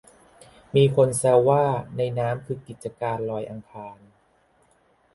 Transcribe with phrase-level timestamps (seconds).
[0.75, 1.63] มีคนแซวว่า
[1.97, 3.97] ในน้ำคือกิจการลอยอังคาร